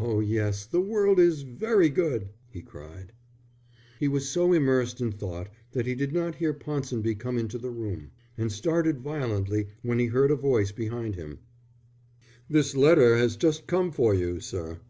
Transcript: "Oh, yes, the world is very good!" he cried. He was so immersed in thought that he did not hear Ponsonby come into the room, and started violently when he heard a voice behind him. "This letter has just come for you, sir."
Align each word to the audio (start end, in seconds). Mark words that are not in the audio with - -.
"Oh, 0.00 0.18
yes, 0.18 0.66
the 0.66 0.80
world 0.80 1.20
is 1.20 1.42
very 1.42 1.88
good!" 1.88 2.30
he 2.50 2.60
cried. 2.60 3.12
He 4.00 4.08
was 4.08 4.28
so 4.28 4.52
immersed 4.52 5.00
in 5.00 5.12
thought 5.12 5.48
that 5.70 5.86
he 5.86 5.94
did 5.94 6.12
not 6.12 6.34
hear 6.34 6.52
Ponsonby 6.52 7.14
come 7.14 7.38
into 7.38 7.58
the 7.58 7.70
room, 7.70 8.10
and 8.36 8.50
started 8.50 8.98
violently 8.98 9.68
when 9.82 10.00
he 10.00 10.06
heard 10.06 10.32
a 10.32 10.34
voice 10.34 10.72
behind 10.72 11.14
him. 11.14 11.38
"This 12.50 12.74
letter 12.74 13.16
has 13.16 13.36
just 13.36 13.68
come 13.68 13.92
for 13.92 14.12
you, 14.12 14.40
sir." 14.40 14.80